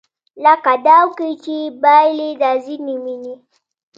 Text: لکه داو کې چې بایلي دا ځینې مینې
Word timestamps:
لکه 0.43 0.73
داو 0.85 1.07
کې 1.17 1.29
چې 1.43 1.55
بایلي 1.81 2.29
دا 2.41 2.51
ځینې 2.65 2.95
مینې 3.03 3.35